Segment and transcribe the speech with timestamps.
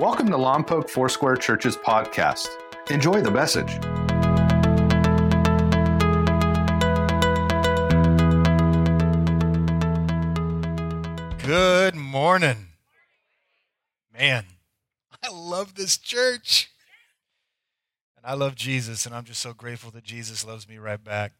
[0.00, 2.48] Welcome to Lompoc Foursquare Church's podcast.
[2.88, 3.78] Enjoy the message.
[11.44, 12.68] Good morning.
[14.18, 14.46] Man,
[15.22, 16.70] I love this church.
[18.16, 21.32] And I love Jesus, and I'm just so grateful that Jesus loves me right back.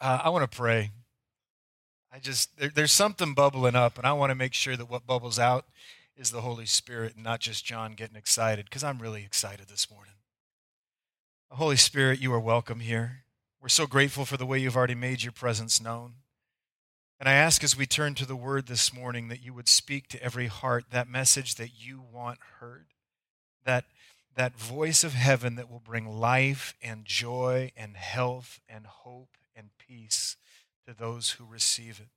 [0.00, 0.90] Uh, I want to pray.
[2.12, 5.06] I just, there, there's something bubbling up, and I want to make sure that what
[5.06, 5.66] bubbles out
[6.16, 9.90] is the Holy Spirit and not just John getting excited, because I'm really excited this
[9.90, 10.14] morning.
[11.50, 13.24] Holy Spirit, you are welcome here.
[13.60, 16.14] We're so grateful for the way you've already made your presence known.
[17.18, 20.08] And I ask as we turn to the word this morning that you would speak
[20.08, 22.86] to every heart that message that you want heard,
[23.64, 23.84] that,
[24.36, 29.70] that voice of heaven that will bring life and joy and health and hope and
[29.76, 30.36] peace
[30.86, 32.08] to those who receive it.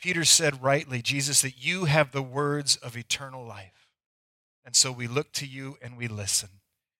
[0.00, 3.88] Peter said rightly, Jesus, that you have the words of eternal life.
[4.64, 6.48] And so we look to you and we listen.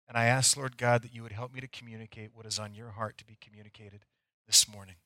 [0.08, 2.74] And I ask, Lord God, that you would help me to communicate what is on
[2.74, 4.00] your heart to be communicated
[4.46, 4.96] this morning.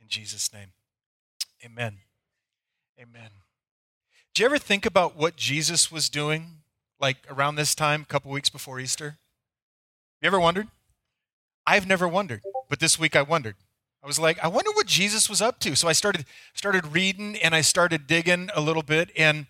[0.00, 0.68] In Jesus' name,
[1.64, 1.98] amen.
[3.00, 3.30] Amen.
[4.32, 6.58] Do you ever think about what Jesus was doing,
[7.00, 9.16] like around this time, a couple weeks before Easter?
[10.20, 10.68] You ever wondered?
[11.66, 13.56] I've never wondered, but this week I wondered.
[14.04, 15.74] I was like, I wonder what Jesus was up to.
[15.74, 19.46] So I started started reading and I started digging a little bit and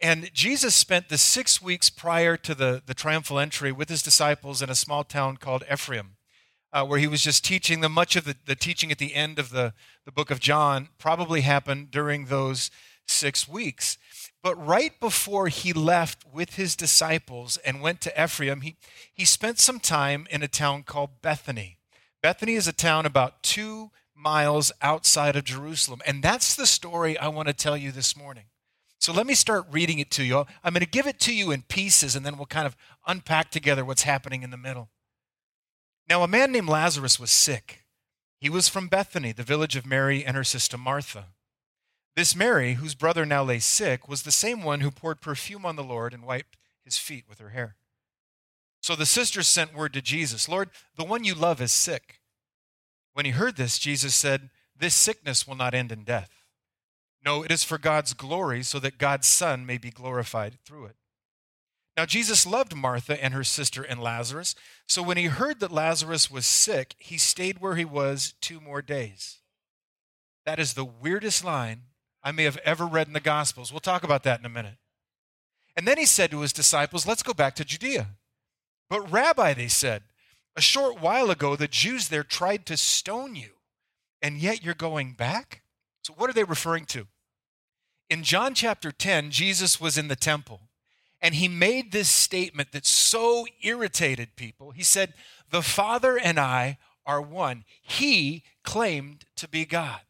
[0.00, 4.62] and Jesus spent the six weeks prior to the, the triumphal entry with his disciples
[4.62, 6.16] in a small town called Ephraim,
[6.72, 7.92] uh, where he was just teaching them.
[7.92, 9.72] Much of the, the teaching at the end of the,
[10.04, 12.70] the book of John probably happened during those
[13.06, 13.96] six weeks.
[14.42, 18.76] But right before he left with his disciples and went to Ephraim, he,
[19.12, 21.78] he spent some time in a town called Bethany.
[22.22, 26.00] Bethany is a town about two miles outside of Jerusalem.
[26.06, 28.44] And that's the story I want to tell you this morning.
[28.98, 30.46] So let me start reading it to you.
[30.64, 33.50] I'm going to give it to you in pieces, and then we'll kind of unpack
[33.50, 34.88] together what's happening in the middle.
[36.08, 37.84] Now, a man named Lazarus was sick.
[38.40, 41.26] He was from Bethany, the village of Mary and her sister Martha.
[42.14, 45.76] This Mary, whose brother now lay sick, was the same one who poured perfume on
[45.76, 47.76] the Lord and wiped his feet with her hair.
[48.86, 52.20] So the sisters sent word to Jesus Lord, the one you love is sick.
[53.14, 54.48] When he heard this, Jesus said,
[54.78, 56.44] This sickness will not end in death.
[57.24, 60.94] No, it is for God's glory, so that God's Son may be glorified through it.
[61.96, 64.54] Now, Jesus loved Martha and her sister and Lazarus,
[64.86, 68.82] so when he heard that Lazarus was sick, he stayed where he was two more
[68.82, 69.40] days.
[70.44, 71.86] That is the weirdest line
[72.22, 73.72] I may have ever read in the Gospels.
[73.72, 74.76] We'll talk about that in a minute.
[75.74, 78.10] And then he said to his disciples, Let's go back to Judea.
[78.88, 80.02] But, Rabbi, they said,
[80.54, 83.50] a short while ago the Jews there tried to stone you,
[84.22, 85.62] and yet you're going back?
[86.02, 87.06] So, what are they referring to?
[88.08, 90.60] In John chapter 10, Jesus was in the temple
[91.20, 94.70] and he made this statement that so irritated people.
[94.70, 95.14] He said,
[95.50, 97.64] The Father and I are one.
[97.82, 100.00] He claimed to be God.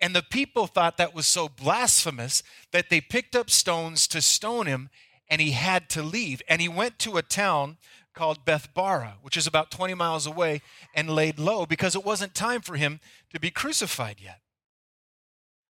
[0.00, 2.42] And the people thought that was so blasphemous
[2.72, 4.90] that they picked up stones to stone him
[5.28, 6.42] and he had to leave.
[6.48, 7.76] And he went to a town
[8.14, 10.62] called Bethbara, which is about 20 miles away,
[10.94, 13.00] and laid low because it wasn't time for him
[13.32, 14.40] to be crucified yet.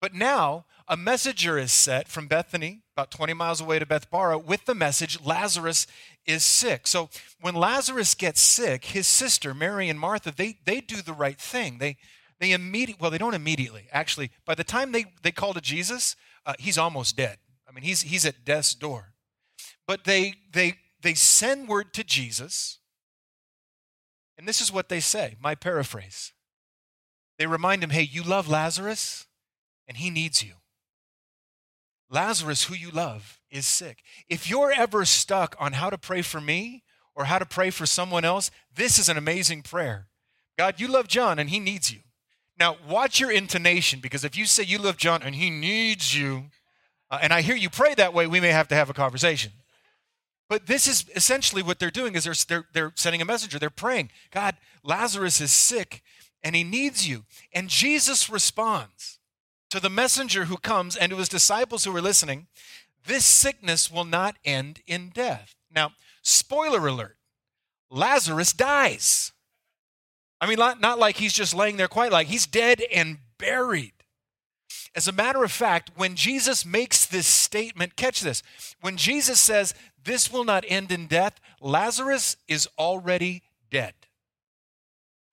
[0.02, 4.66] But now a messenger is set from Bethany, about 20 miles away to Bethbara, with
[4.66, 5.88] the message Lazarus
[6.26, 6.88] is sick.
[6.88, 11.40] So when Lazarus gets sick, his sister, Mary and Martha, they, they do the right
[11.40, 11.78] thing.
[11.78, 11.96] They,
[12.40, 13.88] they immediately, well, they don't immediately.
[13.92, 17.38] Actually, by the time they, they call to Jesus, uh, he's almost dead.
[17.68, 19.14] I mean, he's, he's at death's door.
[19.88, 22.80] But they, they, they send word to Jesus,
[24.38, 26.34] and this is what they say, my paraphrase.
[27.38, 29.28] They remind him, hey, you love Lazarus?
[29.88, 30.54] and he needs you.
[32.10, 34.04] Lazarus, who you love, is sick.
[34.30, 36.84] If you're ever stuck on how to pray for me
[37.16, 40.08] or how to pray for someone else, this is an amazing prayer.
[40.58, 42.00] God, you love John and he needs you.
[42.60, 46.46] Now, watch your intonation because if you say you love John and he needs you,
[47.10, 49.52] uh, and I hear you pray that way, we may have to have a conversation.
[50.50, 53.60] But this is essentially what they're doing is they're, they're, they're sending a messenger.
[53.60, 56.02] They're praying, God, Lazarus is sick
[56.44, 57.24] and he needs you.
[57.54, 59.20] And Jesus responds
[59.70, 62.48] to the messenger who comes and to his disciples who are listening,
[63.06, 65.56] this sickness will not end in death.
[65.74, 67.18] Now, spoiler alert
[67.90, 69.32] Lazarus dies.
[70.42, 73.94] I mean, not, not like he's just laying there quiet, like he's dead and buried.
[74.96, 78.44] As a matter of fact, when Jesus makes this statement, catch this.
[78.82, 79.74] When Jesus says,
[80.04, 83.42] This will not end in death, Lazarus is already
[83.72, 83.94] dead.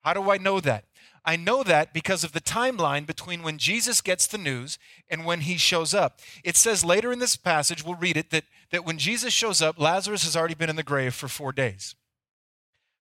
[0.03, 0.85] How do I know that?
[1.25, 4.79] I know that because of the timeline between when Jesus gets the news
[5.11, 6.21] and when he shows up.
[6.43, 9.79] It says later in this passage, we'll read it, that, that when Jesus shows up,
[9.79, 11.95] Lazarus has already been in the grave for four days.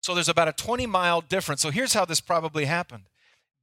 [0.02, 1.62] So there's about a 20 mile difference.
[1.62, 3.04] So here's how this probably happened.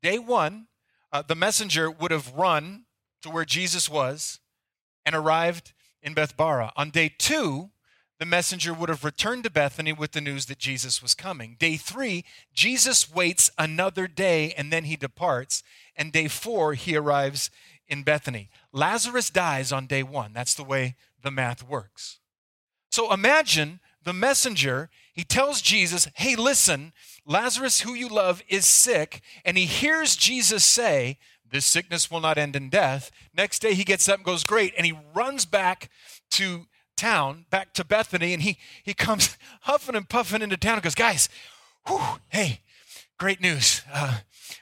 [0.03, 0.69] Day one,
[1.13, 2.86] uh, the messenger would have run
[3.23, 4.41] to where Jesus was
[5.05, 5.73] and arrived
[6.03, 6.73] in Bethbara.
[6.77, 7.71] On day two,
[8.19, 11.57] the messenger would have returned to Bethany with the news that Jesus was coming.
[11.59, 12.25] Day three,
[12.55, 15.63] Jesus waits another day and then he departs.
[15.95, 17.51] And day four, he arrives
[17.89, 18.49] in Bethany.
[18.73, 20.33] Lazarus dies on day one.
[20.33, 22.19] That's the way the math works.
[22.91, 26.93] So imagine the messenger, he tells Jesus, Hey, listen,
[27.27, 29.21] Lazarus, who you love, is sick.
[29.45, 31.19] And he hears Jesus say,
[31.51, 33.11] This sickness will not end in death.
[33.37, 34.75] Next day, he gets up and goes, Great.
[34.77, 35.91] And he runs back
[36.33, 36.67] to
[36.97, 40.95] town, back to Bethany, and he, he comes huffing and puffing into town and goes,
[40.95, 41.29] Guys,
[41.87, 42.61] whew, hey,
[43.19, 43.83] great news.
[43.93, 44.19] Uh,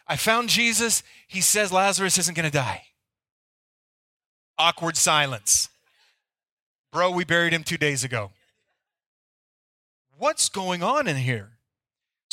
[0.07, 1.03] I found Jesus.
[1.27, 2.85] He says Lazarus isn't going to die.
[4.59, 5.69] Awkward silence.
[6.93, 8.31] Bro, we buried him two days ago.
[10.17, 11.54] What's going on in here?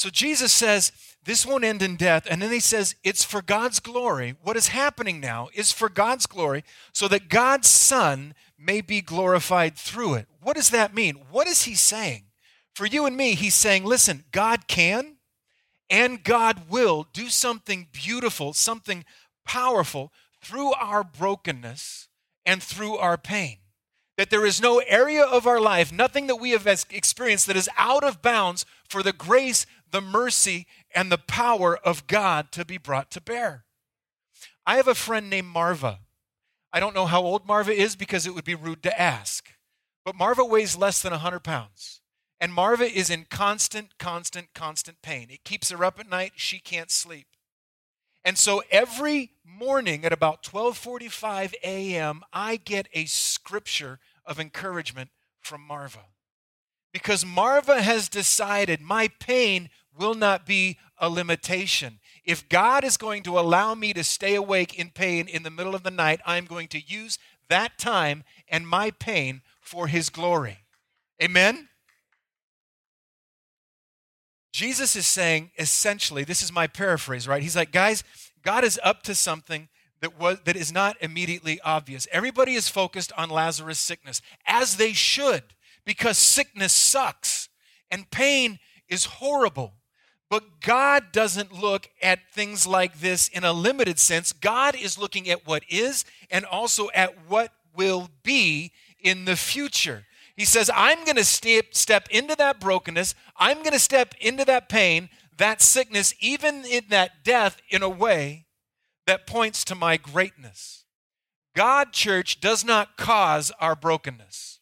[0.01, 0.92] So Jesus says,
[1.25, 2.25] This won't end in death.
[2.27, 4.36] And then he says, It's for God's glory.
[4.42, 9.77] What is happening now is for God's glory, so that God's Son may be glorified
[9.77, 10.27] through it.
[10.42, 11.21] What does that mean?
[11.30, 12.24] What is he saying?
[12.74, 15.18] For you and me, he's saying, Listen, God can
[15.88, 19.06] and God will do something beautiful, something
[19.45, 20.12] powerful
[20.42, 22.07] through our brokenness
[22.44, 23.57] and through our pain.
[24.18, 27.69] That there is no area of our life, nothing that we have experienced that is
[27.77, 32.78] out of bounds for the grace, the mercy, and the power of God to be
[32.78, 33.66] brought to bear.
[34.66, 36.00] I have a friend named Marva.
[36.74, 39.52] I don't know how old Marva is because it would be rude to ask.
[40.06, 42.02] But Marva weighs less than 100 pounds.
[42.40, 45.28] And Marva is in constant, constant, constant pain.
[45.30, 46.34] It keeps her up at night.
[46.36, 47.28] She can't sleep.
[48.24, 55.10] And so every morning at about 12:45 a.m., I get a scripture of encouragement
[55.40, 56.06] from Marva.
[56.94, 62.00] Because Marva has decided my pain will not be a limitation.
[62.24, 65.76] If God is going to allow me to stay awake in pain in the middle
[65.76, 67.18] of the night, I'm going to use
[67.50, 70.60] that time and my pain for His glory.
[71.22, 71.68] Amen?
[74.54, 77.42] Jesus is saying essentially, this is my paraphrase, right?
[77.42, 78.04] He's like, guys,
[78.44, 79.70] God is up to something
[80.02, 82.08] that was that is not immediately obvious.
[82.12, 85.44] Everybody is focused on Lazarus' sickness, as they should,
[85.86, 87.50] because sickness sucks
[87.90, 88.60] and pain
[88.90, 89.74] is horrible.
[90.31, 94.31] But God doesn't look at things like this in a limited sense.
[94.31, 100.06] God is looking at what is and also at what will be in the future.
[100.38, 103.13] He says, I'm going to step, step into that brokenness.
[103.36, 107.89] I'm going to step into that pain, that sickness, even in that death, in a
[107.89, 108.45] way
[109.07, 110.86] that points to my greatness.
[111.57, 114.60] God, church, does not cause our brokenness,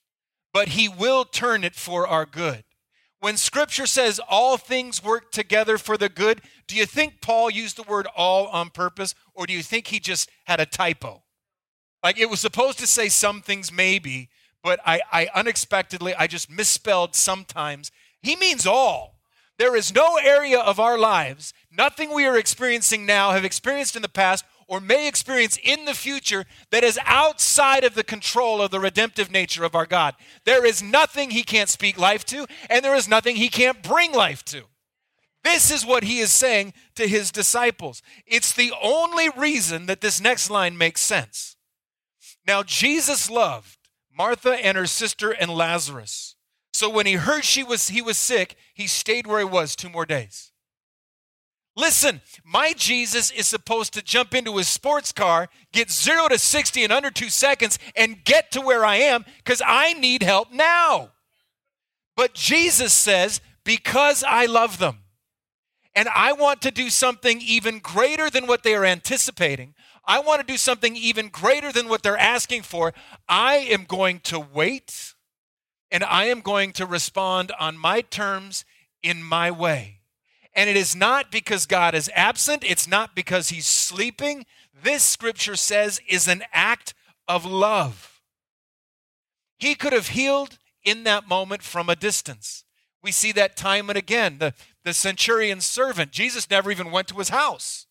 [0.52, 2.64] but He will turn it for our good.
[3.20, 7.76] When scripture says all things work together for the good, do you think Paul used
[7.76, 11.24] the word all on purpose, or do you think he just had a typo?
[12.02, 14.30] Like it was supposed to say some things maybe,
[14.64, 17.92] but I, I unexpectedly, I just misspelled sometimes.
[18.22, 19.20] He means all.
[19.58, 24.02] There is no area of our lives, nothing we are experiencing now, have experienced in
[24.02, 28.72] the past, or may experience in the future that is outside of the control of
[28.72, 30.16] the redemptive nature of our God.
[30.46, 34.14] There is nothing He can't speak life to, and there is nothing He can't bring
[34.14, 34.64] life to.
[35.44, 38.04] This is what He is saying to His disciples.
[38.28, 41.58] It's the only reason that this next line makes sense.
[42.48, 43.78] Now, Jesus loved
[44.16, 46.36] Martha and her sister and Lazarus.
[46.74, 49.90] So when he heard she was he was sick, he stayed where he was two
[49.90, 50.49] more days.
[51.80, 56.84] Listen, my Jesus is supposed to jump into his sports car, get 0 to 60
[56.84, 61.14] in under 2 seconds and get to where I am cuz I need help now.
[62.18, 65.06] But Jesus says, "Because I love them
[65.96, 70.42] and I want to do something even greater than what they are anticipating, I want
[70.42, 72.94] to do something even greater than what they're asking for.
[73.30, 75.14] I am going to wait
[75.90, 78.66] and I am going to respond on my terms
[79.02, 79.99] in my way.
[80.60, 84.46] And it is not because God is absent, it's not because he's sleeping.
[84.84, 86.94] This scripture says is an act
[87.30, 88.22] of love.
[89.58, 92.66] He could have healed in that moment from a distance.
[93.02, 94.40] We see that time and again.
[94.40, 97.86] The, the centurion's servant, Jesus never even went to his house,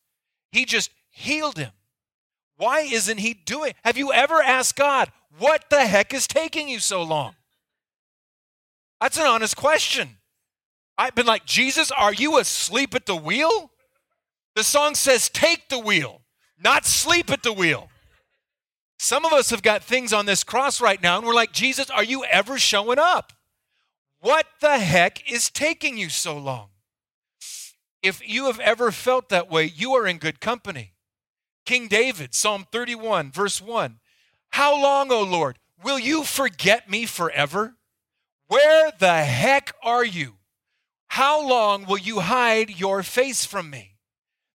[0.53, 1.73] he just healed him.
[2.59, 3.73] Why isn't he doing?
[3.83, 7.35] Have you ever asked God, what the heck is taking you so long?
[9.01, 10.18] That's an honest question.
[10.99, 13.71] I've been like, Jesus, are you asleep at the wheel?
[14.57, 16.23] The song says, Take the wheel,
[16.61, 17.89] not sleep at the wheel.
[18.99, 21.89] Some of us have got things on this cross right now, and we're like, Jesus,
[21.89, 23.33] are you ever showing up?
[24.19, 26.71] What the heck is taking you so long?
[28.03, 30.95] If you have ever felt that way, you are in good company.
[31.65, 34.01] King David, Psalm 31, verse 1.
[34.51, 37.77] How long, O Lord, will you forget me forever?
[38.49, 40.38] Where the heck are you?
[41.09, 43.97] How long will you hide your face from me?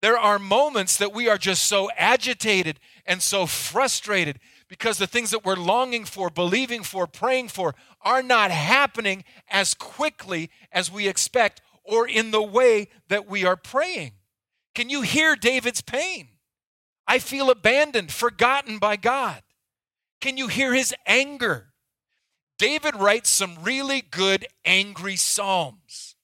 [0.01, 4.39] There are moments that we are just so agitated and so frustrated
[4.69, 9.73] because the things that we're longing for, believing for, praying for are not happening as
[9.73, 14.11] quickly as we expect or in the way that we are praying.
[14.73, 16.29] Can you hear David's pain?
[17.07, 19.41] I feel abandoned, forgotten by God.
[20.21, 21.73] Can you hear his anger?
[22.57, 26.15] David writes some really good angry psalms.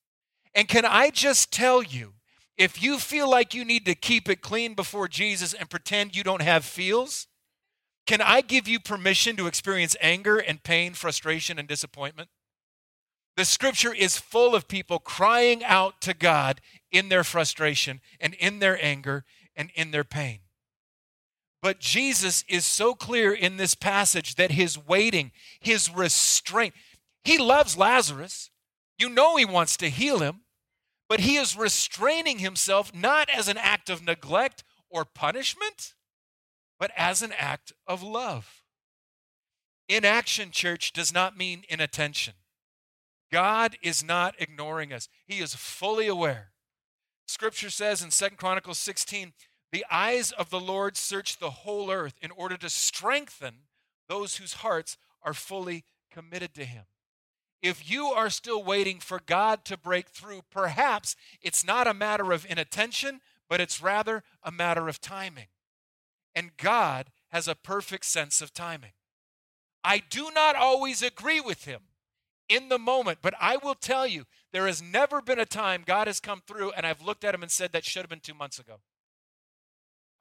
[0.56, 2.14] And can I just tell you,
[2.58, 6.24] if you feel like you need to keep it clean before Jesus and pretend you
[6.24, 7.28] don't have feels,
[8.08, 12.30] can I give you permission to experience anger and pain, frustration and disappointment?
[13.36, 18.60] The scripture is full of people crying out to God in their frustration and in
[18.60, 19.26] their anger
[19.58, 20.40] and in their pain.
[21.62, 26.74] But Jesus is so clear in this passage that his waiting, his restraint,
[27.26, 28.52] he loves Lazarus.
[28.98, 30.45] You know he wants to heal him
[31.08, 35.94] but he is restraining himself not as an act of neglect or punishment,
[36.80, 38.64] but as an act of love.
[39.88, 42.34] Inaction, church, does not mean inattention.
[43.32, 46.52] God is not ignoring us, He is fully aware.
[47.28, 49.34] Scripture says in Second Chronicles 16,
[49.72, 53.64] the eyes of the Lord search the whole earth in order to strengthen
[54.08, 56.86] those whose hearts are fully committed to Him
[57.66, 62.32] if you are still waiting for God to break through, perhaps it's not a matter
[62.32, 65.48] of inattention, but it's rather a matter of timing.
[66.36, 68.92] And God has a perfect sense of timing.
[69.84, 71.82] I do not always agree with him
[72.48, 76.06] in the moment, but I will tell you, there has never been a time God
[76.06, 78.36] has come through and I've looked at him and said, that should have been two
[78.36, 78.76] months ago.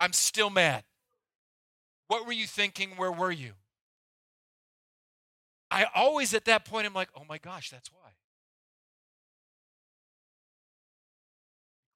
[0.01, 0.85] I'm still mad.
[2.09, 2.93] What were you thinking?
[2.97, 3.53] Where were you?
[5.75, 8.11] I always at that point I'm like, oh my gosh, that's why.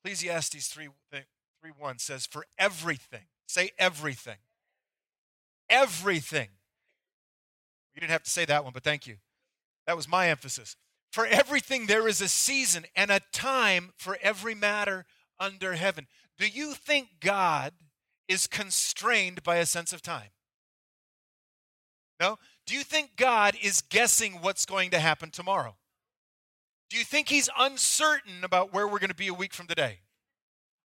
[0.02, 4.38] Ecclesiastes 3, 3 1 says, For everything, say everything.
[5.70, 6.48] Everything.
[7.94, 9.16] You didn't have to say that one, but thank you.
[9.86, 10.74] That was my emphasis.
[11.12, 15.06] For everything, there is a season and a time for every matter
[15.38, 16.08] under heaven.
[16.36, 17.74] Do you think God
[18.26, 20.30] is constrained by a sense of time?
[22.20, 22.38] No?
[22.68, 25.76] Do you think God is guessing what's going to happen tomorrow?
[26.90, 30.00] Do you think he's uncertain about where we're going to be a week from today?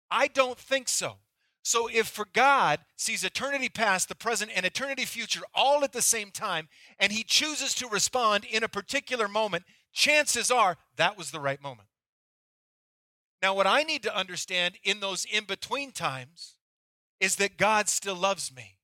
[0.08, 1.16] I don't think so.
[1.64, 6.02] So, if for God sees eternity past, the present, and eternity future all at the
[6.02, 6.68] same time,
[7.00, 11.60] and he chooses to respond in a particular moment, chances are that was the right
[11.60, 11.88] moment.
[13.42, 16.54] Now, what I need to understand in those in between times
[17.18, 18.76] is that God still loves me,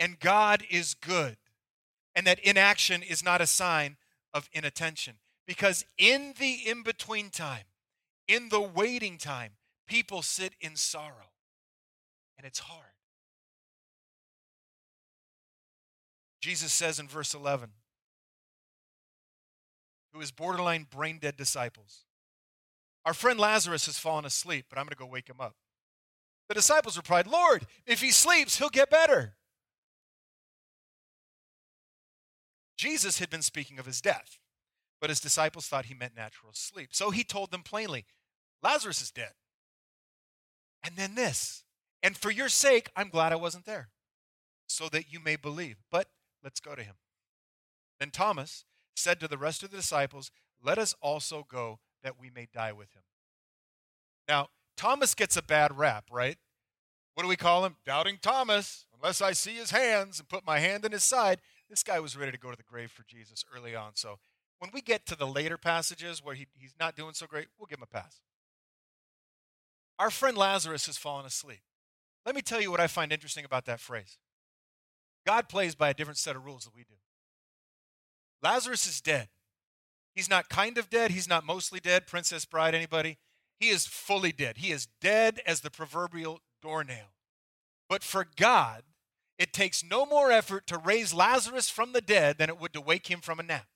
[0.00, 1.36] and God is good,
[2.14, 3.96] and that inaction is not a sign
[4.34, 5.14] of inattention.
[5.46, 7.64] Because in the in between time,
[8.28, 9.52] in the waiting time,
[9.88, 11.32] people sit in sorrow,
[12.38, 12.86] and it's hard.
[16.40, 17.70] Jesus says in verse 11
[20.12, 22.04] to his borderline brain dead disciples,
[23.04, 25.54] Our friend Lazarus has fallen asleep, but I'm going to go wake him up.
[26.48, 29.34] The disciples replied, Lord, if he sleeps, he'll get better.
[32.82, 34.40] Jesus had been speaking of his death,
[35.00, 36.88] but his disciples thought he meant natural sleep.
[36.90, 38.06] So he told them plainly,
[38.60, 39.34] Lazarus is dead.
[40.82, 41.62] And then this,
[42.02, 43.90] and for your sake, I'm glad I wasn't there,
[44.66, 45.76] so that you may believe.
[45.92, 46.08] But
[46.42, 46.96] let's go to him.
[48.00, 48.64] Then Thomas
[48.96, 52.72] said to the rest of the disciples, Let us also go that we may die
[52.72, 53.02] with him.
[54.26, 56.36] Now, Thomas gets a bad rap, right?
[57.14, 57.76] What do we call him?
[57.86, 61.40] Doubting Thomas, unless I see his hands and put my hand in his side.
[61.72, 63.92] This guy was ready to go to the grave for Jesus early on.
[63.94, 64.18] So
[64.58, 67.64] when we get to the later passages where he, he's not doing so great, we'll
[67.64, 68.18] give him a pass.
[69.98, 71.62] Our friend Lazarus has fallen asleep.
[72.26, 74.18] Let me tell you what I find interesting about that phrase.
[75.26, 76.96] God plays by a different set of rules than we do.
[78.42, 79.28] Lazarus is dead.
[80.14, 81.10] He's not kind of dead.
[81.10, 82.06] He's not mostly dead.
[82.06, 83.16] Princess Bride, anybody?
[83.58, 84.58] He is fully dead.
[84.58, 87.14] He is dead as the proverbial doornail.
[87.88, 88.82] But for God,
[89.42, 92.80] it takes no more effort to raise Lazarus from the dead than it would to
[92.80, 93.66] wake him from a nap.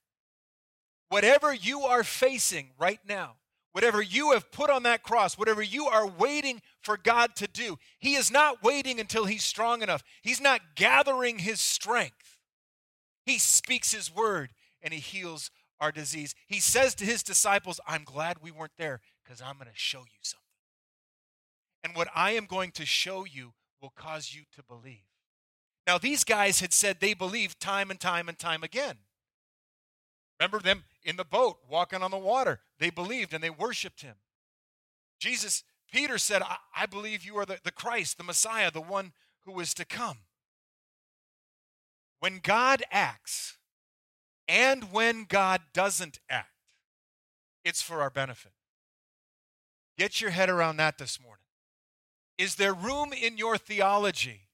[1.08, 3.36] Whatever you are facing right now,
[3.72, 7.78] whatever you have put on that cross, whatever you are waiting for God to do,
[7.98, 10.02] He is not waiting until He's strong enough.
[10.22, 12.38] He's not gathering His strength.
[13.24, 16.34] He speaks His word and He heals our disease.
[16.46, 20.00] He says to His disciples, I'm glad we weren't there because I'm going to show
[20.00, 20.42] you something.
[21.84, 25.15] And what I am going to show you will cause you to believe.
[25.86, 28.96] Now, these guys had said they believed time and time and time again.
[30.40, 32.60] Remember them in the boat walking on the water.
[32.78, 34.16] They believed and they worshiped him.
[35.18, 39.12] Jesus, Peter said, I, I believe you are the, the Christ, the Messiah, the one
[39.44, 40.18] who is to come.
[42.18, 43.56] When God acts
[44.48, 46.50] and when God doesn't act,
[47.64, 48.52] it's for our benefit.
[49.96, 51.40] Get your head around that this morning.
[52.36, 54.45] Is there room in your theology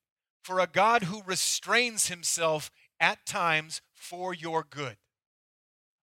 [0.42, 2.70] for a God who restrains himself
[3.00, 4.96] at times for your good?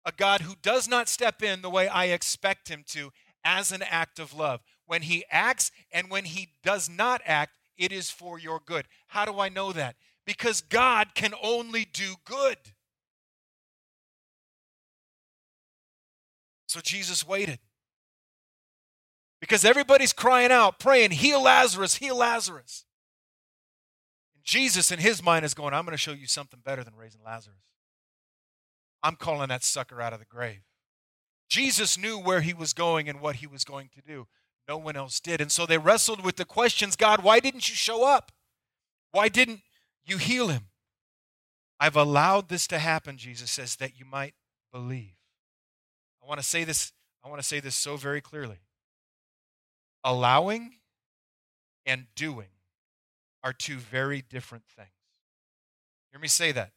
[0.05, 3.11] A God who does not step in the way I expect him to
[3.43, 4.61] as an act of love.
[4.85, 8.87] When he acts and when he does not act, it is for your good.
[9.07, 9.95] How do I know that?
[10.25, 12.57] Because God can only do good.
[16.67, 17.59] So Jesus waited.
[19.39, 22.85] Because everybody's crying out, praying, heal Lazarus, heal Lazarus.
[24.49, 27.21] Jesus, in his mind, is going, I'm going to show you something better than raising
[27.23, 27.59] Lazarus.
[29.03, 30.61] I'm calling that sucker out of the grave.
[31.47, 34.25] Jesus knew where he was going and what he was going to do.
[34.67, 35.39] No one else did.
[35.39, 38.31] And so they wrestled with the questions God, why didn't you show up?
[39.11, 39.61] Why didn't
[40.03, 40.69] you heal him?
[41.79, 44.33] I've allowed this to happen, Jesus says, that you might
[44.73, 45.13] believe.
[46.23, 46.91] I want to say this,
[47.23, 48.61] I want to say this so very clearly.
[50.03, 50.71] Allowing
[51.85, 52.47] and doing
[53.43, 54.89] are two very different things.
[56.11, 56.71] Hear me say that.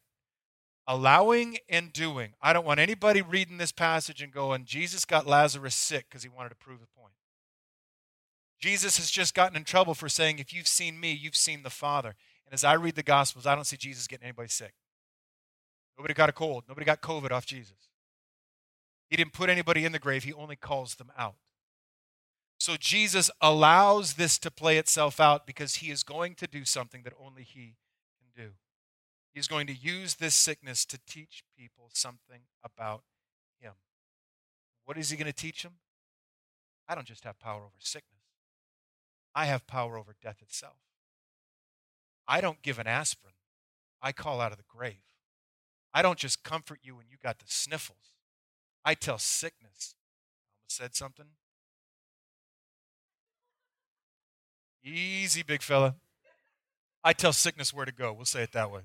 [0.85, 2.33] Allowing and doing.
[2.41, 6.29] I don't want anybody reading this passage and going, Jesus got Lazarus sick because he
[6.29, 7.13] wanted to prove a point.
[8.59, 11.69] Jesus has just gotten in trouble for saying, if you've seen me, you've seen the
[11.69, 12.15] Father.
[12.45, 14.73] And as I read the Gospels, I don't see Jesus getting anybody sick.
[15.97, 16.63] Nobody got a cold.
[16.67, 17.89] Nobody got COVID off Jesus.
[19.09, 21.35] He didn't put anybody in the grave, he only calls them out.
[22.63, 27.01] So Jesus allows this to play itself out because he is going to do something
[27.03, 27.75] that only he
[28.17, 28.51] can do.
[29.33, 33.03] He's going to use this sickness to teach people something about
[33.59, 33.73] him.
[34.85, 35.73] What is he going to teach them?
[36.87, 38.21] I don't just have power over sickness,
[39.35, 40.77] I have power over death itself.
[42.29, 43.33] I don't give an aspirin,
[44.01, 45.03] I call out of the grave.
[45.93, 48.13] I don't just comfort you when you got the sniffles.
[48.85, 49.95] I tell sickness.
[49.97, 51.25] I almost said something.
[54.83, 55.95] Easy, big fella.
[57.03, 58.11] I tell sickness where to go.
[58.11, 58.81] We'll say it that way.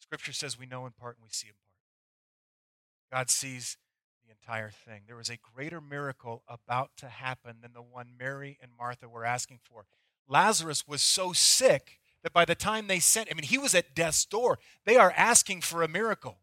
[0.00, 3.22] Scripture says we know in part and we see in part.
[3.22, 3.76] God sees
[4.24, 5.02] the entire thing.
[5.06, 9.24] There was a greater miracle about to happen than the one Mary and Martha were
[9.24, 9.86] asking for.
[10.28, 13.94] Lazarus was so sick that by the time they sent, I mean, he was at
[13.94, 14.58] death's door.
[14.84, 16.38] They are asking for a miracle.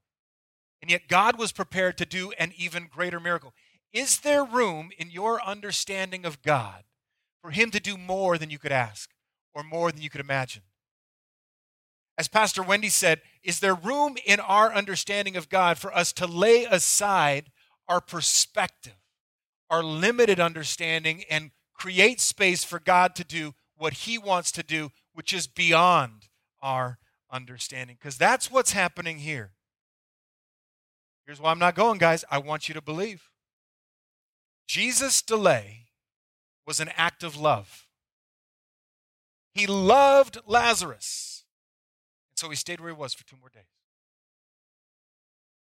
[0.82, 3.54] And yet God was prepared to do an even greater miracle.
[3.94, 6.84] Is there room in your understanding of God
[7.42, 9.10] for Him to do more than you could ask
[9.54, 10.64] or more than you could imagine?
[12.18, 16.26] As Pastor Wendy said, is there room in our understanding of God for us to
[16.26, 17.52] lay aside
[17.88, 18.98] our perspective,
[19.70, 24.92] our limited understanding, and create space for God to do what He wants to do,
[25.14, 26.28] which is beyond
[26.62, 26.98] our
[27.32, 27.98] understanding?
[28.00, 29.52] Because that's what's happening here.
[31.28, 32.24] Here's why I'm not going, guys.
[32.32, 33.30] I want you to believe.
[34.66, 35.88] Jesus' delay
[36.66, 37.86] was an act of love.
[39.54, 41.44] He loved Lazarus.
[42.32, 43.64] And so he stayed where he was for two more days.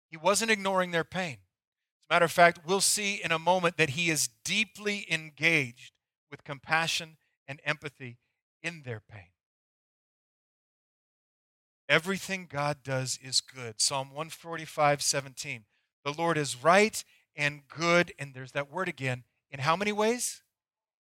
[0.09, 1.37] He wasn't ignoring their pain.
[2.01, 5.93] As a matter of fact, we'll see in a moment that he is deeply engaged
[6.29, 8.17] with compassion and empathy
[8.61, 9.32] in their pain.
[11.89, 13.81] Everything God does is good.
[13.81, 15.65] Psalm 145, 17.
[16.05, 17.03] The Lord is right
[17.35, 19.23] and good, and there's that word again.
[19.51, 20.41] In how many ways?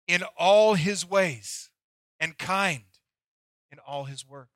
[0.08, 1.70] In all his ways,
[2.18, 2.84] and kind
[3.70, 4.50] in all his works.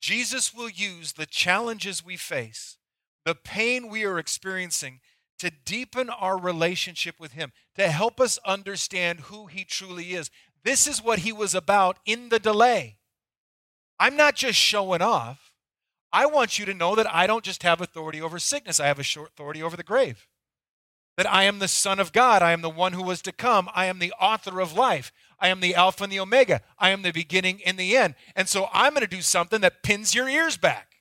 [0.00, 2.78] Jesus will use the challenges we face,
[3.24, 5.00] the pain we are experiencing,
[5.38, 10.30] to deepen our relationship with him, to help us understand who he truly is.
[10.64, 12.97] This is what he was about in the delay.
[13.98, 15.52] I'm not just showing off.
[16.12, 18.98] I want you to know that I don't just have authority over sickness, I have
[18.98, 20.26] authority over the grave.
[21.16, 22.42] That I am the Son of God.
[22.42, 23.68] I am the one who was to come.
[23.74, 25.10] I am the author of life.
[25.40, 26.60] I am the Alpha and the Omega.
[26.78, 28.14] I am the beginning and the end.
[28.36, 30.92] And so I'm going to do something that pins your ears back.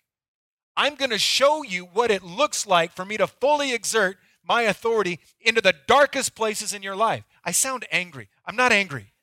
[0.76, 4.64] I'm going to show you what it looks like for me to fully exert my
[4.64, 7.24] authority into the darkest places in your life.
[7.44, 8.30] I sound angry.
[8.46, 9.14] I'm not angry,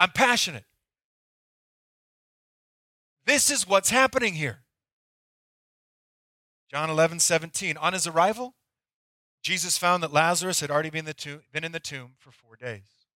[0.00, 0.64] I'm passionate.
[3.24, 4.62] This is what's happening here.
[6.70, 7.76] John 11, 17.
[7.76, 8.54] On his arrival,
[9.42, 12.32] Jesus found that Lazarus had already been in the tomb, been in the tomb for
[12.32, 13.06] four days.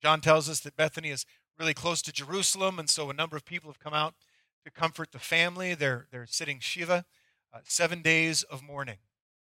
[0.00, 1.26] John tells us that Bethany is
[1.58, 4.14] really close to Jerusalem, and so a number of people have come out
[4.64, 5.74] to comfort the family.
[5.74, 7.04] They're, they're sitting Shiva,
[7.52, 8.98] uh, seven days of mourning,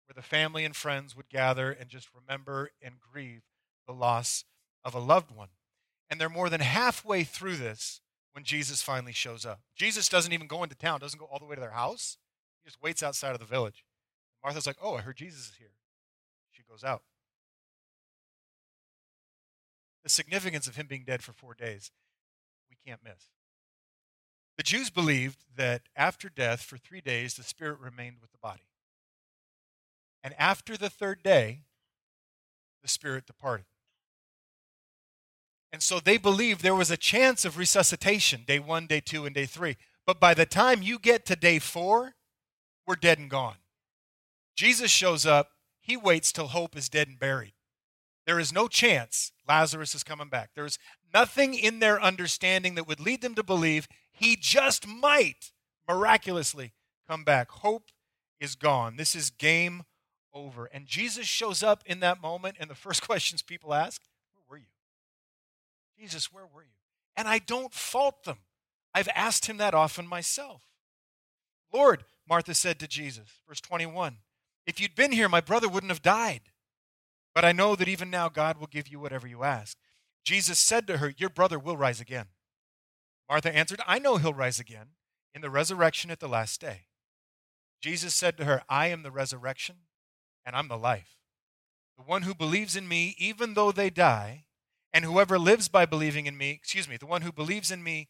[0.06, 3.42] where the family and friends would gather and just remember and grieve
[3.86, 4.44] the loss
[4.84, 5.48] of a loved one.
[6.08, 8.00] And they're more than halfway through this
[8.32, 9.60] when Jesus finally shows up.
[9.76, 12.16] Jesus doesn't even go into town, doesn't go all the way to their house.
[12.62, 13.84] He just waits outside of the village.
[14.42, 15.72] Martha's like, Oh, I heard Jesus is here.
[16.50, 17.02] She goes out.
[20.02, 21.90] The significance of him being dead for four days,
[22.68, 23.28] we can't miss.
[24.56, 28.68] The Jews believed that after death, for three days, the spirit remained with the body.
[30.22, 31.62] And after the third day,
[32.82, 33.66] the spirit departed.
[35.72, 39.34] And so they believed there was a chance of resuscitation day one, day two, and
[39.34, 39.76] day three.
[40.06, 42.14] But by the time you get to day four,
[42.86, 43.56] we're dead and gone.
[44.54, 47.54] Jesus shows up, he waits till hope is dead and buried.
[48.26, 50.50] There is no chance Lazarus is coming back.
[50.54, 50.78] There's
[51.12, 55.52] nothing in their understanding that would lead them to believe he just might
[55.88, 56.72] miraculously
[57.08, 57.50] come back.
[57.50, 57.90] Hope
[58.38, 58.96] is gone.
[58.96, 59.84] This is game
[60.34, 60.66] over.
[60.66, 64.02] And Jesus shows up in that moment, and the first questions people ask?
[66.02, 66.68] Jesus, where were you?
[67.16, 68.38] And I don't fault them.
[68.92, 70.62] I've asked him that often myself.
[71.72, 74.16] Lord, Martha said to Jesus, verse 21,
[74.66, 76.40] if you'd been here, my brother wouldn't have died.
[77.36, 79.78] But I know that even now God will give you whatever you ask.
[80.24, 82.26] Jesus said to her, Your brother will rise again.
[83.28, 84.88] Martha answered, I know he'll rise again
[85.32, 86.86] in the resurrection at the last day.
[87.80, 89.76] Jesus said to her, I am the resurrection
[90.44, 91.16] and I'm the life.
[91.96, 94.46] The one who believes in me, even though they die,
[94.92, 98.08] and whoever lives by believing in me, excuse me, the one who believes in me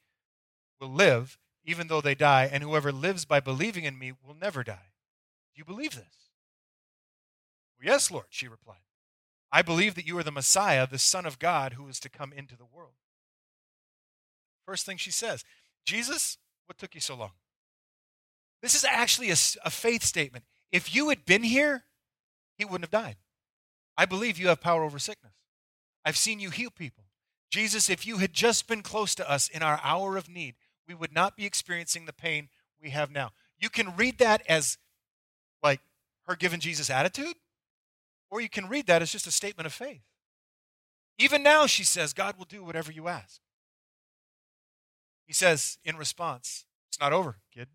[0.81, 4.65] will live, even though they die, and whoever lives by believing in me will never
[4.65, 4.91] die.
[5.55, 6.31] Do you believe this?
[7.79, 8.83] Well, yes, Lord, she replied.
[9.53, 12.33] I believe that you are the Messiah, the Son of God, who is to come
[12.33, 12.95] into the world.
[14.67, 15.45] First thing she says,
[15.85, 17.33] Jesus, what took you so long?
[18.63, 20.45] This is actually a, a faith statement.
[20.71, 21.85] If you had been here,
[22.57, 23.17] he wouldn't have died.
[23.97, 25.35] I believe you have power over sickness.
[26.05, 27.05] I've seen you heal people.
[27.51, 30.55] Jesus, if you had just been close to us in our hour of need,
[30.89, 32.49] we would not be experiencing the pain
[32.83, 33.31] we have now.
[33.59, 34.79] You can read that as
[35.63, 35.81] like
[36.27, 37.35] her giving Jesus attitude,
[38.31, 40.03] or you can read that as just a statement of faith.
[41.19, 43.41] Even now, she says, God will do whatever you ask.
[45.27, 47.69] He says in response, It's not over, kid.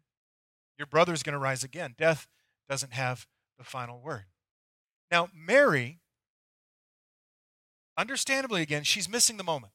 [0.78, 1.96] Your brother's going to rise again.
[1.98, 2.28] Death
[2.70, 4.26] doesn't have the final word.
[5.10, 6.00] Now, Mary,
[7.98, 9.74] understandably again, she's missing the moment.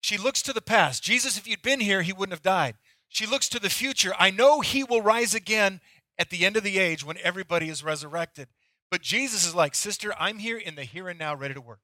[0.00, 1.02] She looks to the past.
[1.02, 2.76] Jesus, if you'd been here, he wouldn't have died.
[3.08, 4.12] She looks to the future.
[4.18, 5.80] I know he will rise again
[6.18, 8.48] at the end of the age when everybody is resurrected.
[8.90, 11.80] But Jesus is like, Sister, I'm here in the here and now, ready to work.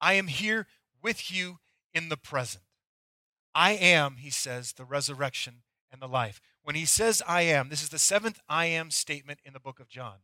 [0.00, 0.66] I am here
[1.02, 1.58] with you
[1.92, 2.64] in the present.
[3.54, 6.40] I am, he says, the resurrection and the life.
[6.62, 9.80] When he says I am, this is the seventh I am statement in the book
[9.80, 10.18] of John.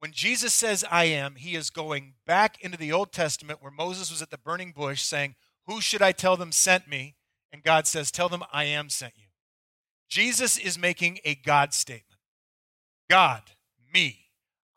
[0.00, 4.10] When Jesus says I am, he is going back into the Old Testament where Moses
[4.10, 5.34] was at the burning bush saying,
[5.66, 7.16] Who should I tell them sent me?
[7.52, 9.24] And God says, Tell them I am sent you.
[10.08, 12.20] Jesus is making a God statement
[13.08, 13.42] God,
[13.92, 14.26] me,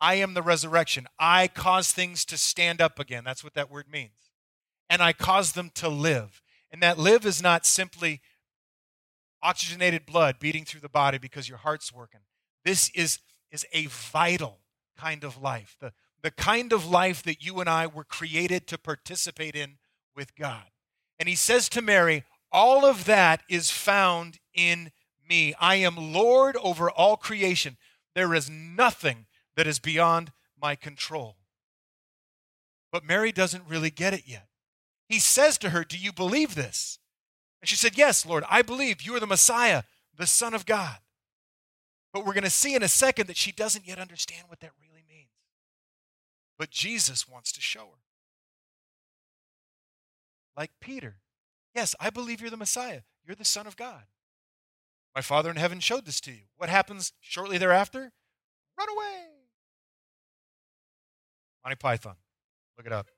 [0.00, 1.06] I am the resurrection.
[1.18, 3.22] I cause things to stand up again.
[3.24, 4.30] That's what that word means.
[4.90, 6.42] And I cause them to live.
[6.70, 8.20] And that live is not simply
[9.42, 12.20] oxygenated blood beating through the body because your heart's working.
[12.64, 14.61] This is, is a vital
[15.02, 18.78] kind of life, the, the kind of life that you and I were created to
[18.78, 19.78] participate in
[20.14, 20.66] with God.
[21.18, 24.92] And he says to Mary, All of that is found in
[25.28, 25.54] me.
[25.60, 27.76] I am Lord over all creation.
[28.14, 31.36] There is nothing that is beyond my control.
[32.92, 34.46] But Mary doesn't really get it yet.
[35.08, 36.98] He says to her, Do you believe this?
[37.60, 39.82] And she said, Yes, Lord, I believe you are the Messiah,
[40.16, 40.98] the Son of God.
[42.12, 44.70] But we're going to see in a second that she doesn't yet understand what that
[44.78, 44.91] really.
[46.62, 48.04] But Jesus wants to show her.
[50.56, 51.16] Like Peter,
[51.74, 53.00] yes, I believe you're the Messiah.
[53.26, 54.04] You're the Son of God.
[55.12, 56.42] My Father in heaven showed this to you.
[56.56, 58.12] What happens shortly thereafter?
[58.78, 59.24] Run away.
[61.64, 62.14] Monty Python.
[62.76, 63.08] Look it up.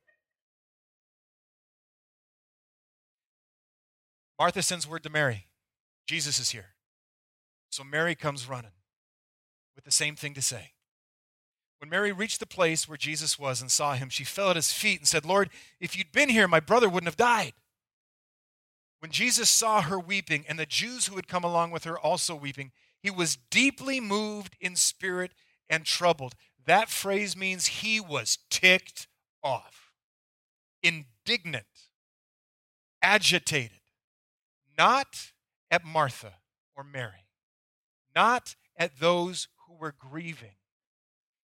[4.38, 5.48] Martha sends word to Mary
[6.06, 6.76] Jesus is here.
[7.68, 8.72] So Mary comes running
[9.76, 10.73] with the same thing to say.
[11.84, 14.72] When Mary reached the place where Jesus was and saw him, she fell at his
[14.72, 17.52] feet and said, Lord, if you'd been here, my brother wouldn't have died.
[19.00, 22.34] When Jesus saw her weeping and the Jews who had come along with her also
[22.34, 25.32] weeping, he was deeply moved in spirit
[25.68, 26.34] and troubled.
[26.64, 29.06] That phrase means he was ticked
[29.42, 29.92] off,
[30.82, 31.66] indignant,
[33.02, 33.82] agitated,
[34.78, 35.32] not
[35.70, 36.36] at Martha
[36.74, 37.26] or Mary,
[38.16, 40.54] not at those who were grieving.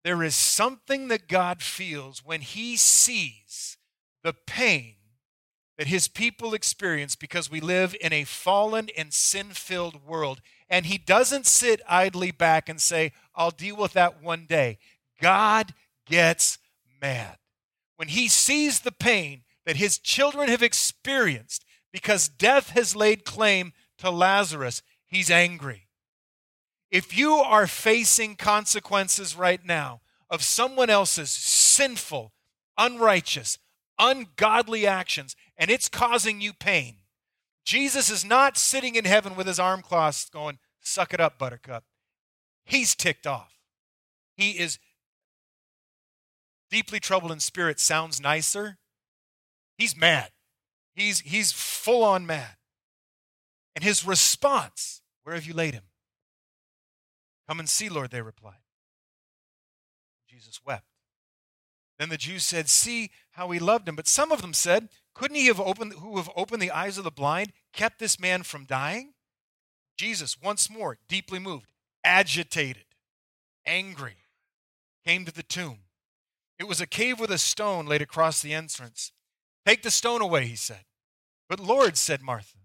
[0.03, 3.77] There is something that God feels when he sees
[4.23, 4.95] the pain
[5.77, 10.41] that his people experience because we live in a fallen and sin filled world.
[10.69, 14.77] And he doesn't sit idly back and say, I'll deal with that one day.
[15.21, 15.73] God
[16.05, 16.59] gets
[17.01, 17.37] mad.
[17.95, 23.73] When he sees the pain that his children have experienced because death has laid claim
[23.99, 25.87] to Lazarus, he's angry.
[26.93, 32.33] If you are facing consequences right now of someone else's sinful,
[32.77, 33.57] unrighteous,
[33.97, 36.97] ungodly actions, and it's causing you pain,
[37.65, 41.83] Jesus is not sitting in heaven with his arm crossed going, Suck it up, buttercup.
[42.63, 43.57] He's ticked off.
[44.37, 44.77] He is
[46.69, 48.77] deeply troubled in spirit, sounds nicer.
[49.79, 50.29] He's mad.
[50.93, 52.57] He's, he's full on mad.
[53.75, 55.85] And his response, Where have you laid him?
[57.47, 58.61] Come and see, Lord, they replied.
[60.27, 60.85] Jesus wept.
[61.99, 63.95] Then the Jews said, See how he loved him.
[63.95, 67.03] But some of them said, Couldn't he have opened who have opened the eyes of
[67.03, 69.13] the blind, kept this man from dying?
[69.95, 71.71] Jesus, once more, deeply moved,
[72.03, 72.85] agitated,
[73.65, 74.17] angry,
[75.05, 75.79] came to the tomb.
[76.57, 79.11] It was a cave with a stone laid across the entrance.
[79.65, 80.85] Take the stone away, he said.
[81.47, 82.57] But Lord, said Martha,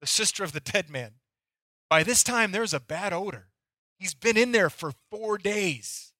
[0.00, 1.12] the sister of the dead man,
[1.90, 3.48] by this time there's a bad odor.
[4.02, 6.12] He's been in there for four days.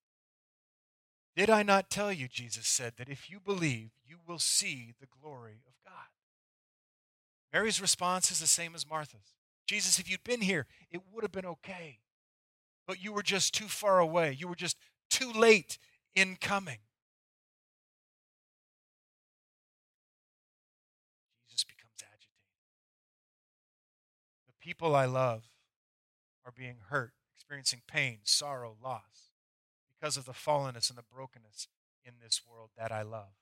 [1.35, 5.07] Did I not tell you, Jesus said, that if you believe, you will see the
[5.21, 6.07] glory of God?
[7.51, 9.33] Mary's response is the same as Martha's.
[9.67, 11.99] Jesus, if you'd been here, it would have been okay.
[12.87, 14.33] But you were just too far away.
[14.39, 14.77] You were just
[15.09, 15.77] too late
[16.15, 16.79] in coming.
[21.49, 22.29] Jesus becomes agitated.
[24.47, 25.43] The people I love
[26.45, 27.11] are being hurt,
[27.53, 29.29] experiencing pain, sorrow, loss
[29.87, 31.67] because of the fallenness and the brokenness
[32.03, 33.35] in this world that I love.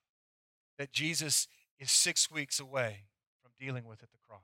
[0.78, 1.48] That Jesus
[1.80, 3.06] is six weeks away
[3.42, 4.42] from dealing with at the cross.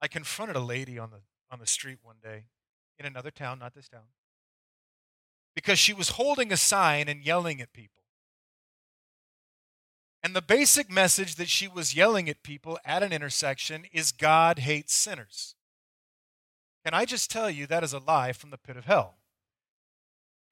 [0.00, 2.46] I confronted a lady on the, on the street one day
[2.98, 4.10] in another town, not this town,
[5.54, 8.01] because she was holding a sign and yelling at people.
[10.22, 14.60] And the basic message that she was yelling at people at an intersection is God
[14.60, 15.56] hates sinners.
[16.84, 19.16] Can I just tell you that is a lie from the pit of hell?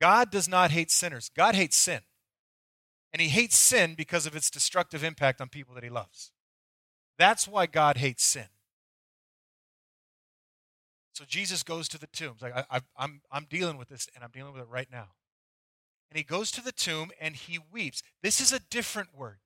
[0.00, 2.00] God does not hate sinners, God hates sin.
[3.12, 6.30] And he hates sin because of its destructive impact on people that he loves.
[7.18, 8.46] That's why God hates sin.
[11.12, 12.36] So Jesus goes to the tomb.
[12.40, 15.08] Like I, I, I'm, I'm dealing with this, and I'm dealing with it right now.
[16.10, 18.02] And he goes to the tomb and he weeps.
[18.22, 19.38] This is a different word.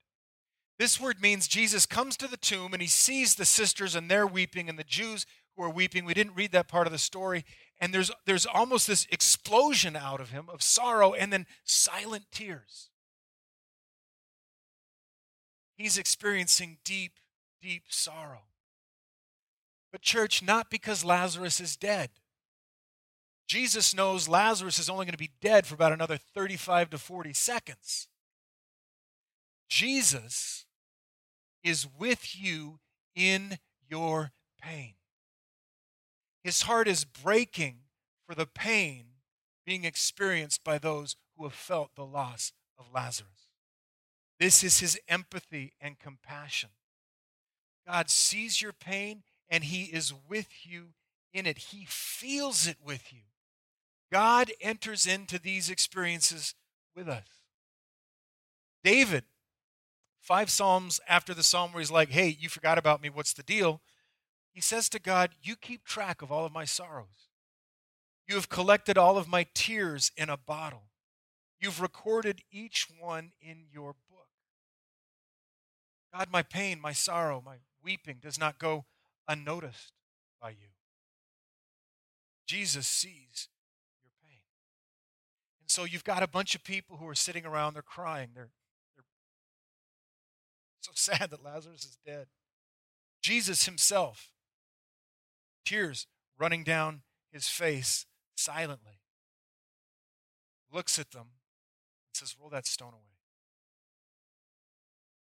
[0.78, 4.26] This word means Jesus comes to the tomb and he sees the sisters and they're
[4.26, 5.24] weeping and the Jews
[5.56, 6.04] who are weeping.
[6.04, 7.44] We didn't read that part of the story.
[7.80, 12.90] And there's, there's almost this explosion out of him of sorrow and then silent tears.
[15.76, 17.12] He's experiencing deep,
[17.60, 18.42] deep sorrow.
[19.92, 22.10] But, church, not because Lazarus is dead.
[23.46, 27.32] Jesus knows Lazarus is only going to be dead for about another 35 to 40
[27.32, 28.08] seconds.
[29.74, 30.66] Jesus
[31.64, 32.78] is with you
[33.16, 33.58] in
[33.90, 34.30] your
[34.62, 34.94] pain.
[36.44, 37.78] His heart is breaking
[38.24, 39.06] for the pain
[39.66, 43.48] being experienced by those who have felt the loss of Lazarus.
[44.38, 46.70] This is his empathy and compassion.
[47.84, 50.90] God sees your pain and He is with you
[51.32, 51.58] in it.
[51.58, 53.22] He feels it with you.
[54.12, 56.54] God enters into these experiences
[56.94, 57.26] with us.
[58.84, 59.24] David,
[60.24, 63.42] five Psalms after the Psalm where he's like, hey, you forgot about me, what's the
[63.42, 63.80] deal?
[64.52, 67.28] He says to God, You keep track of all of my sorrows.
[68.26, 70.84] You have collected all of my tears in a bottle.
[71.60, 74.28] You've recorded each one in your book.
[76.12, 78.84] God, my pain, my sorrow, my weeping does not go
[79.28, 79.92] unnoticed
[80.40, 80.68] by you.
[82.46, 83.48] Jesus sees
[84.02, 84.40] your pain.
[85.60, 88.30] And so you've got a bunch of people who are sitting around, they're crying.
[88.34, 88.50] They're,
[90.84, 92.26] so sad that Lazarus is dead.
[93.22, 94.30] Jesus himself,
[95.64, 96.06] tears
[96.38, 99.00] running down his face silently,
[100.72, 103.00] looks at them and says, Roll that stone away.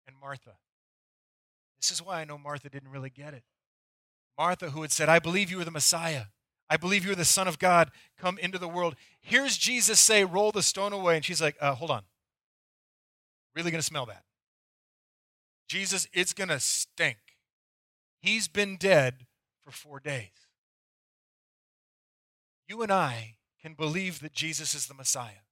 [0.07, 0.57] And Martha,
[1.79, 3.43] this is why I know Martha didn't really get it.
[4.37, 6.25] Martha, who had said, I believe you are the Messiah.
[6.69, 7.91] I believe you're the Son of God.
[8.17, 8.95] Come into the world.
[9.21, 11.15] Here's Jesus say, Roll the stone away.
[11.15, 12.03] And she's like, uh, Hold on.
[13.55, 14.21] Really going to smell bad.
[15.67, 17.17] Jesus, it's going to stink.
[18.21, 19.25] He's been dead
[19.63, 20.29] for four days.
[22.67, 25.45] You and I can believe that Jesus is the Messiah.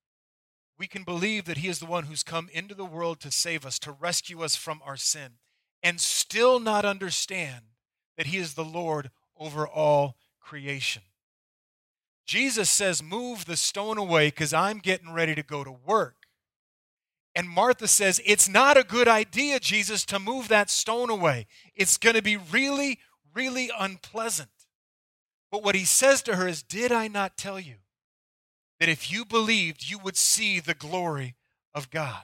[0.77, 3.65] We can believe that He is the one who's come into the world to save
[3.65, 5.33] us, to rescue us from our sin,
[5.81, 7.65] and still not understand
[8.17, 11.03] that He is the Lord over all creation.
[12.25, 16.15] Jesus says, Move the stone away because I'm getting ready to go to work.
[17.35, 21.47] And Martha says, It's not a good idea, Jesus, to move that stone away.
[21.75, 22.99] It's going to be really,
[23.33, 24.49] really unpleasant.
[25.51, 27.75] But what he says to her is, Did I not tell you
[28.79, 31.35] that if you believed, you would see the glory
[31.73, 32.23] of God?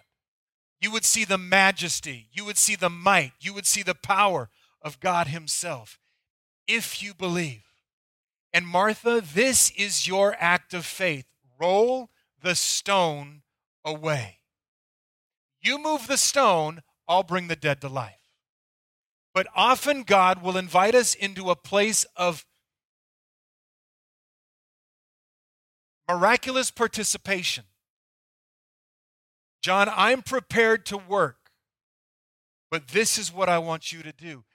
[0.82, 4.50] You would see the majesty, you would see the might, you would see the power
[4.82, 6.00] of God Himself
[6.68, 7.64] if you believe.
[8.54, 11.26] And Martha, this is your act of faith.
[11.60, 12.10] Roll
[12.42, 13.42] the stone
[13.84, 14.39] away.
[15.62, 18.16] You move the stone, I'll bring the dead to life.
[19.34, 22.46] But often God will invite us into a place of
[26.08, 27.66] miraculous participation.
[29.62, 31.52] John, I'm prepared to work,
[32.72, 34.46] but this is what I want you to do.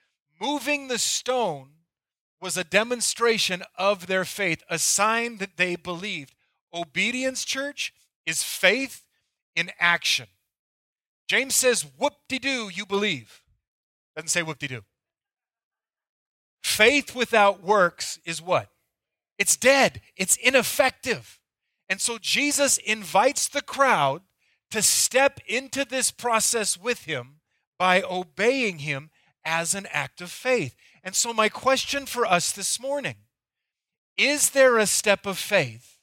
[0.41, 1.69] Moving the stone
[2.41, 6.35] was a demonstration of their faith, a sign that they believed.
[6.73, 7.93] Obedience, church,
[8.25, 9.07] is faith
[9.55, 10.27] in action.
[11.27, 13.41] James says, whoop de doo, you believe.
[14.15, 14.81] Doesn't say whoop de doo.
[16.63, 18.69] Faith without works is what?
[19.37, 21.39] It's dead, it's ineffective.
[21.89, 24.21] And so Jesus invites the crowd
[24.71, 27.41] to step into this process with him
[27.77, 29.09] by obeying him
[29.43, 30.75] as an act of faith.
[31.03, 33.15] And so, my question for us this morning
[34.17, 35.99] is there a step of faith?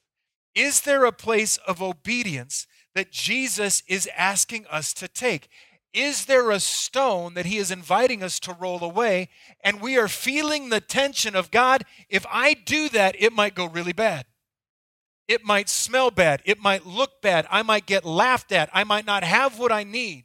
[0.55, 5.49] Is there a place of obedience that Jesus is asking us to take?
[5.93, 9.29] Is there a stone that he is inviting us to roll away?
[9.63, 13.67] And we are feeling the tension of God, if I do that, it might go
[13.67, 14.25] really bad.
[15.29, 16.43] It might smell bad.
[16.45, 17.47] It might look bad.
[17.51, 18.71] I might get laughed at.
[18.73, 20.25] I might not have what I need.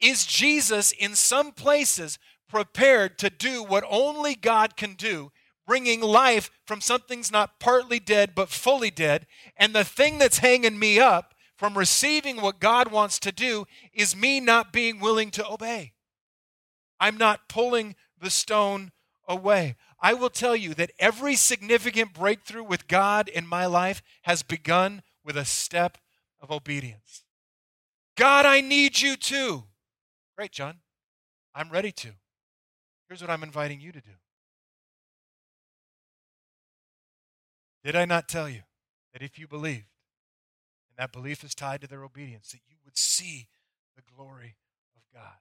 [0.00, 5.32] Is Jesus in some places prepared to do what only God can do,
[5.66, 9.26] bringing life from something's not partly dead but fully dead?
[9.56, 14.14] And the thing that's hanging me up from receiving what God wants to do is
[14.14, 15.92] me not being willing to obey.
[17.00, 18.92] I'm not pulling the stone
[19.28, 19.76] away.
[20.00, 25.02] I will tell you that every significant breakthrough with God in my life has begun
[25.24, 25.98] with a step
[26.40, 27.24] of obedience.
[28.16, 29.64] God, I need you too.
[30.36, 30.76] Great, John.
[31.54, 32.10] I'm ready to.
[33.08, 34.10] Here's what I'm inviting you to do.
[37.84, 38.62] Did I not tell you
[39.12, 39.86] that if you believed,
[40.96, 43.48] and that belief is tied to their obedience, that you would see
[43.96, 44.56] the glory
[44.96, 45.38] of God.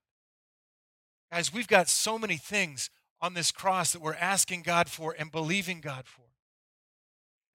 [1.31, 2.89] Guys, we've got so many things
[3.21, 6.23] on this cross that we're asking God for and believing God for.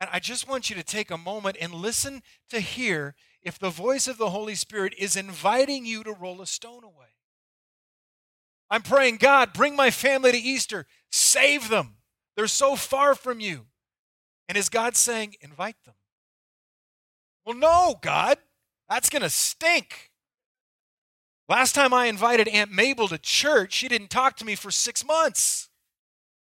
[0.01, 3.71] And I just want you to take a moment and listen to hear if the
[3.71, 7.17] voice of the Holy Spirit is inviting you to roll a stone away.
[8.71, 10.87] I'm praying, God, bring my family to Easter.
[11.11, 11.97] Save them.
[12.37, 13.67] They're so far from you.
[14.49, 15.95] And is God saying, invite them?
[17.44, 18.38] Well, no, God,
[18.88, 20.11] that's going to stink.
[21.48, 25.05] Last time I invited Aunt Mabel to church, she didn't talk to me for six
[25.05, 25.68] months.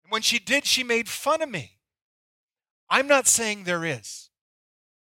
[0.03, 1.77] And when she did, she made fun of me.
[2.89, 4.29] I'm not saying there is.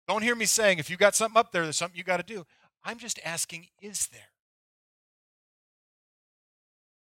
[0.08, 2.22] Don't hear me saying if you got something up there, there's something you got to
[2.22, 2.46] do.
[2.82, 4.20] I'm just asking, is there?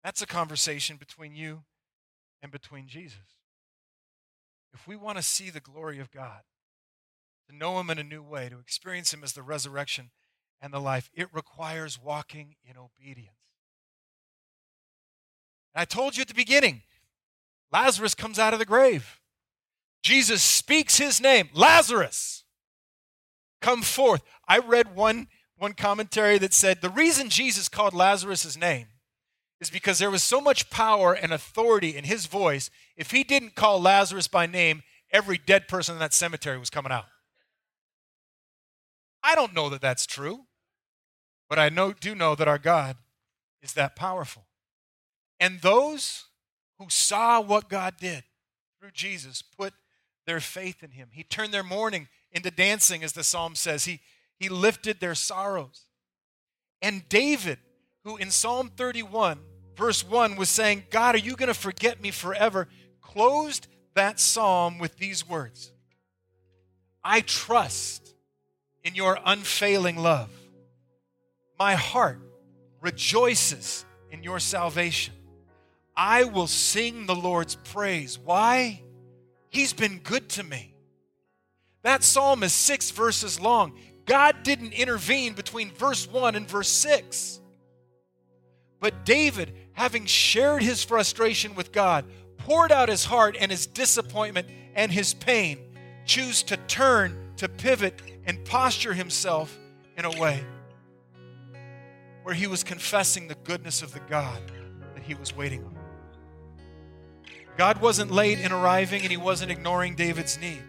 [0.03, 1.65] That's a conversation between you
[2.43, 3.19] and between Jesus.
[4.73, 6.41] If we want to see the glory of God,
[7.51, 10.11] to know Him in a new way, to experience Him as the resurrection
[10.61, 13.37] and the life, it requires walking in obedience.
[15.75, 16.83] And I told you at the beginning,
[17.73, 19.21] Lazarus comes out of the grave.
[20.03, 22.45] Jesus speaks his name, Lazarus,
[23.61, 24.23] come forth.
[24.49, 28.87] I read one, one commentary that said the reason Jesus called Lazarus his name
[29.61, 32.71] is because there was so much power and authority in his voice.
[32.97, 34.83] If he didn't call Lazarus by name,
[35.13, 37.05] every dead person in that cemetery was coming out.
[39.23, 40.47] I don't know that that's true,
[41.49, 42.97] but I know, do know that our God
[43.63, 44.47] is that powerful.
[45.39, 46.27] And those
[46.79, 48.25] who saw what God did
[48.79, 49.75] through Jesus put
[50.27, 51.09] their faith in him.
[51.13, 53.85] He turned their mourning into dancing, as the psalm says.
[53.85, 54.01] He,
[54.39, 55.87] he lifted their sorrows.
[56.81, 57.59] And David,
[58.05, 59.41] who in Psalm 31,
[59.77, 62.69] verse 1, was saying, God, are you going to forget me forever?
[63.13, 65.73] closed that psalm with these words
[67.03, 68.10] I trust
[68.85, 70.31] in your unfailing love.
[71.59, 72.21] My heart
[72.81, 75.15] rejoices in your salvation.
[75.97, 78.19] I will sing the Lord's praise.
[78.19, 78.83] Why?
[79.51, 80.75] He's been good to me.
[81.83, 83.79] That psalm is six verses long.
[84.07, 87.41] God didn't intervene between verse 1 and verse 6.
[88.81, 92.07] But David, having shared his frustration with God,
[92.39, 95.59] poured out his heart and his disappointment and his pain,
[96.07, 99.59] choose to turn, to pivot, and posture himself
[99.97, 100.45] in a way
[102.23, 104.43] where he was confessing the goodness of the God
[104.95, 105.75] that he was waiting on.
[107.57, 110.63] God wasn't late in arriving and he wasn't ignoring David's need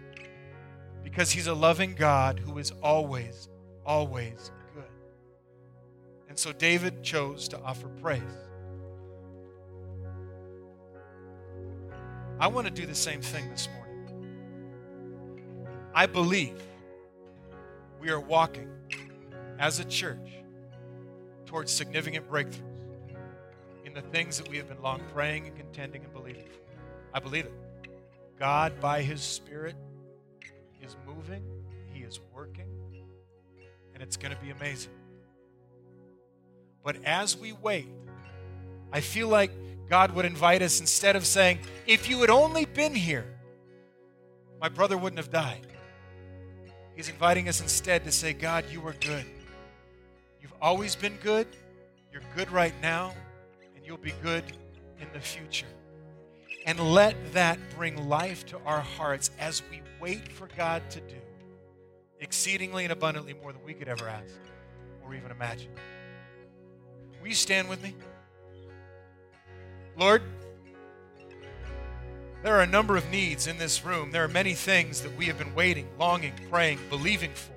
[1.04, 3.50] because he's a loving God who is always,
[3.86, 4.86] always good.
[6.30, 8.22] And so David chose to offer praise.
[12.40, 13.81] I want to do the same thing this morning.
[15.94, 16.62] I believe
[18.00, 18.70] we are walking
[19.60, 20.32] as a church
[21.46, 22.62] towards significant breakthroughs
[23.86, 26.62] in the things that we have been long praying and contending and believing for.
[27.14, 27.54] I believe it.
[28.40, 29.76] God, by His Spirit,
[30.82, 31.44] is moving,
[31.94, 32.68] He is working,
[33.94, 34.94] and it's going to be amazing.
[36.84, 37.90] But as we wait,
[38.94, 39.52] I feel like
[39.90, 43.26] God would invite us instead of saying, If you had only been here,
[44.60, 45.68] my brother wouldn't have died.
[46.96, 49.26] He's inviting us instead to say, God, you are good.
[50.42, 51.48] You've always been good.
[52.12, 53.14] You're good right now,
[53.76, 54.44] and you'll be good
[55.00, 55.68] in the future.
[56.66, 61.16] And let that bring life to our hearts as we wait for God to do
[62.20, 64.36] exceedingly and abundantly more than we could ever ask
[65.04, 65.72] or even imagine.
[67.20, 67.96] Will you stand with me?
[69.98, 70.22] Lord,
[72.44, 74.12] there are a number of needs in this room.
[74.12, 77.52] There are many things that we have been waiting, longing, praying, believing for.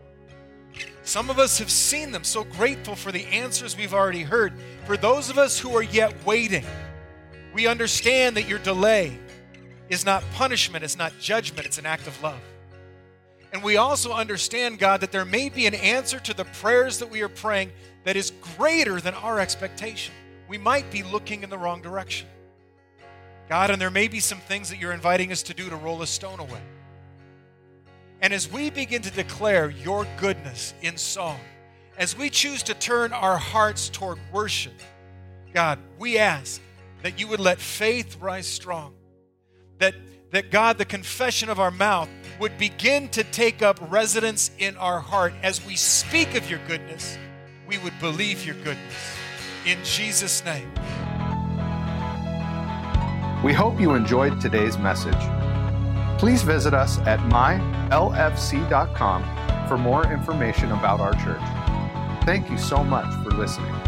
[1.02, 4.52] Some of us have seen them, so grateful for the answers we've already heard.
[4.86, 6.64] For those of us who are yet waiting,
[7.52, 9.18] we understand that your delay
[9.88, 12.40] is not punishment, it's not judgment, it's an act of love.
[13.52, 17.10] And we also understand, God, that there may be an answer to the prayers that
[17.10, 17.70] we are praying
[18.04, 20.14] that is greater than our expectation
[20.48, 22.28] we might be looking in the wrong direction.
[23.48, 26.02] God, and there may be some things that you're inviting us to do to roll
[26.02, 26.62] a stone away.
[28.20, 31.38] And as we begin to declare your goodness in song,
[31.98, 34.72] as we choose to turn our hearts toward worship,
[35.52, 36.60] God, we ask
[37.02, 38.94] that you would let faith rise strong.
[39.78, 39.94] That,
[40.30, 42.08] that God, the confession of our mouth,
[42.40, 45.34] would begin to take up residence in our heart.
[45.42, 47.18] As we speak of your goodness,
[47.68, 49.16] we would believe your goodness
[49.66, 50.70] in Jesus' name.
[53.44, 55.20] We hope you enjoyed today's message.
[56.18, 59.22] Please visit us at mylfc.com
[59.68, 61.42] for more information about our church.
[62.24, 63.83] Thank you so much for listening.